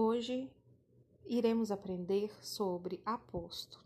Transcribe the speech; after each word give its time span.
Hoje 0.00 0.48
iremos 1.26 1.72
aprender 1.72 2.32
sobre 2.40 3.02
aposto. 3.04 3.84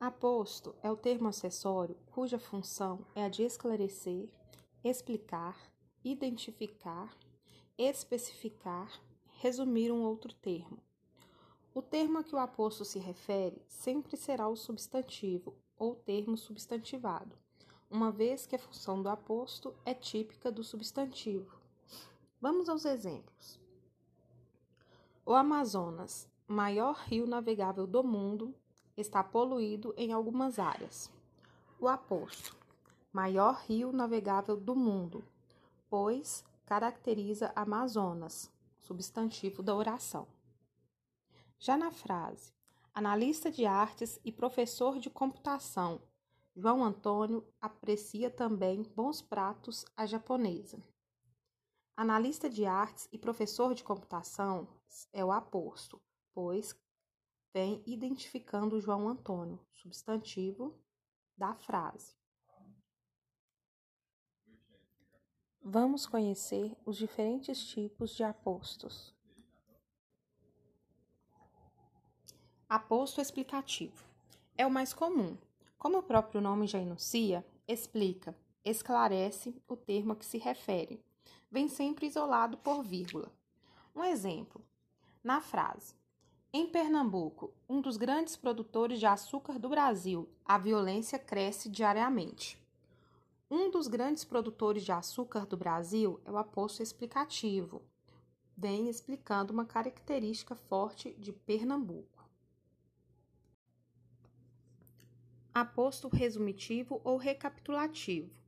Aposto 0.00 0.74
é 0.82 0.90
o 0.90 0.96
termo 0.96 1.28
acessório 1.28 1.96
cuja 2.10 2.36
função 2.36 3.06
é 3.14 3.24
a 3.24 3.28
de 3.28 3.44
esclarecer, 3.44 4.28
explicar, 4.82 5.56
identificar, 6.02 7.16
especificar, 7.78 8.90
resumir 9.38 9.92
um 9.92 10.02
outro 10.02 10.34
termo. 10.34 10.82
O 11.72 11.80
termo 11.80 12.18
a 12.18 12.24
que 12.24 12.34
o 12.34 12.38
aposto 12.38 12.84
se 12.84 12.98
refere 12.98 13.62
sempre 13.68 14.16
será 14.16 14.48
o 14.48 14.56
substantivo 14.56 15.54
ou 15.78 15.94
termo 15.94 16.36
substantivado, 16.36 17.38
uma 17.88 18.10
vez 18.10 18.46
que 18.46 18.56
a 18.56 18.58
função 18.58 19.00
do 19.00 19.08
aposto 19.08 19.76
é 19.86 19.94
típica 19.94 20.50
do 20.50 20.64
substantivo. 20.64 21.56
Vamos 22.40 22.68
aos 22.68 22.84
exemplos. 22.84 23.62
O 25.26 25.32
Amazonas, 25.32 26.28
maior 26.46 26.96
rio 26.96 27.26
navegável 27.26 27.86
do 27.86 28.04
mundo, 28.04 28.54
está 28.94 29.24
poluído 29.24 29.94
em 29.96 30.12
algumas 30.12 30.58
áreas. 30.58 31.10
O 31.80 31.88
Aposto, 31.88 32.54
maior 33.10 33.54
rio 33.66 33.90
navegável 33.90 34.54
do 34.54 34.76
mundo, 34.76 35.24
pois 35.88 36.44
caracteriza 36.66 37.50
Amazonas, 37.56 38.52
substantivo 38.78 39.62
da 39.62 39.74
oração. 39.74 40.26
Já 41.58 41.74
na 41.74 41.90
frase, 41.90 42.52
analista 42.92 43.50
de 43.50 43.64
artes 43.64 44.20
e 44.26 44.30
professor 44.30 44.98
de 44.98 45.08
computação, 45.08 46.02
João 46.54 46.84
Antônio 46.84 47.42
aprecia 47.62 48.28
também 48.28 48.82
bons 48.94 49.22
pratos 49.22 49.86
à 49.96 50.04
japonesa. 50.04 50.78
Analista 51.96 52.50
de 52.50 52.66
artes 52.66 53.08
e 53.12 53.18
professor 53.18 53.72
de 53.72 53.84
computação 53.84 54.66
é 55.12 55.24
o 55.24 55.30
aposto, 55.30 56.02
pois 56.34 56.74
vem 57.52 57.80
identificando 57.86 58.80
João 58.80 59.08
Antônio, 59.08 59.64
substantivo 59.72 60.76
da 61.36 61.54
frase. 61.54 62.16
Vamos 65.62 66.04
conhecer 66.04 66.76
os 66.84 66.96
diferentes 66.96 67.64
tipos 67.64 68.10
de 68.10 68.24
apostos. 68.24 69.14
Aposto 72.68 73.20
explicativo 73.20 74.04
é 74.58 74.66
o 74.66 74.70
mais 74.70 74.92
comum. 74.92 75.38
Como 75.78 75.98
o 75.98 76.02
próprio 76.02 76.40
nome 76.40 76.66
já 76.66 76.80
enuncia, 76.80 77.46
explica, 77.68 78.36
esclarece 78.64 79.62
o 79.68 79.76
termo 79.76 80.12
a 80.12 80.16
que 80.16 80.26
se 80.26 80.38
refere 80.38 81.00
vem 81.54 81.68
sempre 81.68 82.08
isolado 82.08 82.56
por 82.58 82.82
vírgula. 82.82 83.32
Um 83.94 84.02
exemplo: 84.02 84.60
na 85.22 85.40
frase: 85.40 85.94
Em 86.52 86.66
Pernambuco, 86.66 87.54
um 87.68 87.80
dos 87.80 87.96
grandes 87.96 88.36
produtores 88.36 88.98
de 88.98 89.06
açúcar 89.06 89.56
do 89.56 89.68
Brasil, 89.68 90.28
a 90.44 90.58
violência 90.58 91.16
cresce 91.16 91.68
diariamente. 91.68 92.60
Um 93.48 93.70
dos 93.70 93.86
grandes 93.86 94.24
produtores 94.24 94.82
de 94.82 94.90
açúcar 94.90 95.46
do 95.46 95.56
Brasil 95.56 96.20
é 96.24 96.32
o 96.32 96.38
aposto 96.38 96.82
explicativo, 96.82 97.80
vem 98.56 98.88
explicando 98.88 99.52
uma 99.52 99.64
característica 99.64 100.56
forte 100.56 101.14
de 101.14 101.32
Pernambuco. 101.32 102.28
Aposto 105.54 106.08
resumitivo 106.08 107.00
ou 107.04 107.16
recapitulativo 107.16 108.43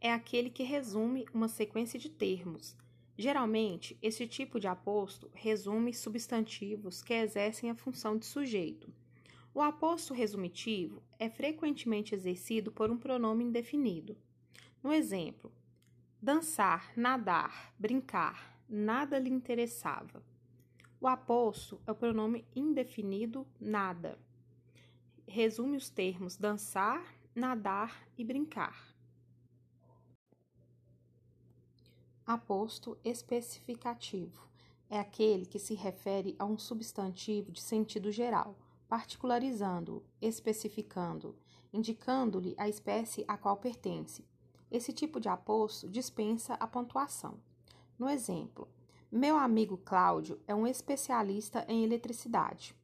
é 0.00 0.12
aquele 0.12 0.48
que 0.48 0.62
resume 0.62 1.26
uma 1.32 1.48
sequência 1.48 1.98
de 1.98 2.08
termos. 2.08 2.76
Geralmente, 3.18 3.98
esse 4.00 4.26
tipo 4.26 4.58
de 4.58 4.66
aposto 4.66 5.30
resume 5.34 5.92
substantivos 5.92 7.02
que 7.02 7.12
exercem 7.12 7.70
a 7.70 7.74
função 7.74 8.16
de 8.16 8.24
sujeito. 8.24 8.90
O 9.52 9.60
aposto 9.60 10.14
resumitivo 10.14 11.02
é 11.18 11.28
frequentemente 11.28 12.14
exercido 12.14 12.72
por 12.72 12.90
um 12.90 12.96
pronome 12.96 13.44
indefinido. 13.44 14.16
No 14.82 14.92
exemplo, 14.92 15.52
dançar, 16.22 16.92
nadar, 16.96 17.74
brincar, 17.78 18.58
nada 18.66 19.18
lhe 19.18 19.28
interessava. 19.28 20.24
O 20.98 21.06
aposto 21.06 21.80
é 21.86 21.92
o 21.92 21.94
pronome 21.94 22.46
indefinido 22.54 23.46
nada. 23.60 24.18
Resume 25.26 25.76
os 25.76 25.90
termos 25.90 26.36
dançar, 26.36 27.04
nadar 27.34 28.06
e 28.16 28.24
brincar. 28.24 28.89
Aposto 32.32 32.96
especificativo 33.02 34.46
é 34.88 35.00
aquele 35.00 35.44
que 35.44 35.58
se 35.58 35.74
refere 35.74 36.36
a 36.38 36.44
um 36.44 36.56
substantivo 36.56 37.50
de 37.50 37.60
sentido 37.60 38.12
geral, 38.12 38.56
particularizando-o, 38.88 40.04
especificando, 40.22 41.34
indicando-lhe 41.72 42.54
a 42.56 42.68
espécie 42.68 43.24
a 43.26 43.36
qual 43.36 43.56
pertence. 43.56 44.24
Esse 44.70 44.92
tipo 44.92 45.18
de 45.18 45.28
aposto 45.28 45.88
dispensa 45.88 46.54
a 46.54 46.68
pontuação. 46.68 47.34
No 47.98 48.08
exemplo, 48.08 48.68
meu 49.10 49.36
amigo 49.36 49.76
Cláudio 49.76 50.40
é 50.46 50.54
um 50.54 50.68
especialista 50.68 51.64
em 51.66 51.82
eletricidade. 51.82 52.76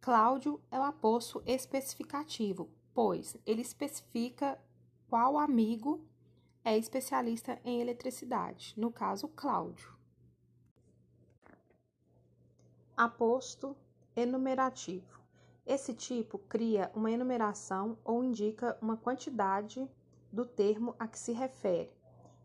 Cláudio 0.00 0.60
é 0.72 0.80
o 0.80 0.82
aposto 0.82 1.40
especificativo, 1.46 2.68
pois 2.92 3.36
ele 3.46 3.62
especifica 3.62 4.60
qual 5.08 5.38
amigo 5.38 6.04
é 6.64 6.78
especialista 6.78 7.58
em 7.64 7.80
eletricidade, 7.80 8.74
no 8.76 8.90
caso 8.92 9.28
Cláudio. 9.28 9.92
Aposto 12.96 13.76
enumerativo. 14.14 15.20
Esse 15.66 15.94
tipo 15.94 16.38
cria 16.38 16.90
uma 16.94 17.10
enumeração 17.10 17.98
ou 18.04 18.22
indica 18.22 18.78
uma 18.80 18.96
quantidade 18.96 19.88
do 20.30 20.44
termo 20.44 20.94
a 20.98 21.08
que 21.08 21.18
se 21.18 21.32
refere. 21.32 21.92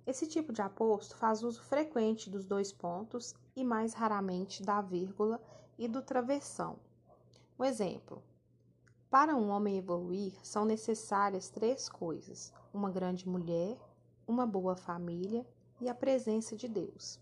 Esse 0.06 0.26
tipo 0.26 0.54
de 0.54 0.62
aposto 0.62 1.16
faz 1.16 1.44
uso 1.44 1.62
frequente 1.64 2.30
dos 2.30 2.46
dois 2.46 2.72
pontos 2.72 3.36
e 3.56 3.64
mais 3.64 3.94
raramente 3.94 4.64
da 4.64 4.82
vírgula 4.82 5.42
e 5.78 5.88
do 5.88 6.02
travessão. 6.02 6.80
Um 7.60 7.66
exemplo: 7.66 8.24
para 9.10 9.36
um 9.36 9.50
homem 9.50 9.78
evoluir, 9.78 10.34
são 10.44 10.66
necessárias 10.66 11.50
três 11.50 11.90
coisas: 11.90 12.54
uma 12.74 12.90
grande 12.90 13.28
mulher, 13.28 13.78
uma 14.28 14.46
boa 14.46 14.76
família 14.76 15.46
e 15.80 15.88
a 15.88 15.96
presença 15.96 16.56
de 16.56 16.68
Deus. 16.68 17.20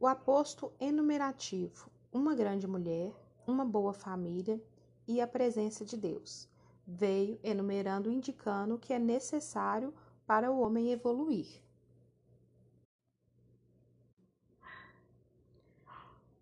O 0.00 0.06
aposto 0.06 0.72
enumerativo, 0.80 1.88
uma 2.12 2.34
grande 2.34 2.66
mulher, 2.66 3.14
uma 3.46 3.64
boa 3.64 3.92
família 3.92 4.60
e 5.06 5.20
a 5.20 5.26
presença 5.26 5.84
de 5.84 5.96
Deus, 5.96 6.48
veio 6.86 7.38
enumerando 7.42 8.10
indicando 8.10 8.78
que 8.78 8.92
é 8.92 8.98
necessário 8.98 9.94
para 10.26 10.50
o 10.50 10.60
homem 10.60 10.90
evoluir. 10.90 11.62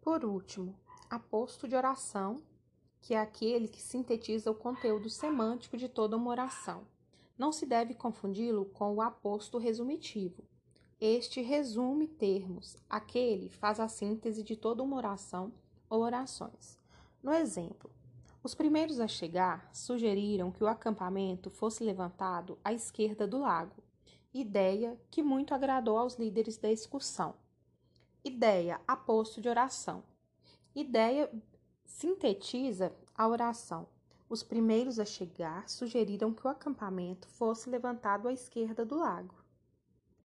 Por 0.00 0.24
último, 0.24 0.74
aposto 1.10 1.68
de 1.68 1.76
oração, 1.76 2.42
que 3.00 3.14
é 3.14 3.20
aquele 3.20 3.68
que 3.68 3.82
sintetiza 3.82 4.50
o 4.50 4.54
conteúdo 4.54 5.10
semântico 5.10 5.76
de 5.76 5.88
toda 5.88 6.16
uma 6.16 6.30
oração. 6.30 6.86
Não 7.40 7.52
se 7.52 7.64
deve 7.64 7.94
confundi-lo 7.94 8.66
com 8.66 8.96
o 8.96 9.00
aposto 9.00 9.56
resumitivo. 9.56 10.44
Este 11.00 11.40
resume 11.40 12.06
termos, 12.06 12.76
aquele 12.86 13.48
faz 13.48 13.80
a 13.80 13.88
síntese 13.88 14.42
de 14.42 14.54
toda 14.56 14.82
uma 14.82 14.98
oração 14.98 15.50
ou 15.88 16.02
orações. 16.02 16.78
No 17.22 17.32
exemplo, 17.32 17.90
os 18.42 18.54
primeiros 18.54 19.00
a 19.00 19.08
chegar 19.08 19.70
sugeriram 19.72 20.52
que 20.52 20.62
o 20.62 20.66
acampamento 20.66 21.48
fosse 21.48 21.82
levantado 21.82 22.58
à 22.62 22.74
esquerda 22.74 23.26
do 23.26 23.38
lago, 23.38 23.82
ideia 24.34 25.00
que 25.10 25.22
muito 25.22 25.54
agradou 25.54 25.96
aos 25.96 26.16
líderes 26.16 26.58
da 26.58 26.70
excursão. 26.70 27.34
Ideia 28.22 28.82
aposto 28.86 29.40
de 29.40 29.48
oração. 29.48 30.04
Ideia 30.74 31.32
sintetiza 31.86 32.94
a 33.14 33.26
oração. 33.26 33.88
Os 34.30 34.44
primeiros 34.44 35.00
a 35.00 35.04
chegar 35.04 35.68
sugeriram 35.68 36.32
que 36.32 36.46
o 36.46 36.48
acampamento 36.48 37.26
fosse 37.26 37.68
levantado 37.68 38.28
à 38.28 38.32
esquerda 38.32 38.86
do 38.86 38.96
lago. 38.96 39.34